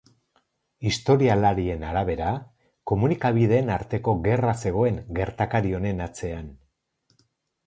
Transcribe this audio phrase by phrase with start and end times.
[0.91, 2.31] Historialarien arabera
[2.93, 6.51] komunikabideen arteko gerra zegoen gertakari honen atzean.